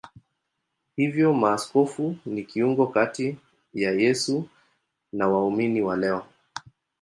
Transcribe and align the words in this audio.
Hivyo 0.95 1.33
maaskofu 1.33 2.15
ni 2.25 2.43
kiungo 2.43 2.87
kati 2.87 3.37
ya 3.73 3.91
Yesu 3.91 4.49
na 5.13 5.27
waumini 5.27 5.81
wa 5.81 5.97
leo. 5.97 6.25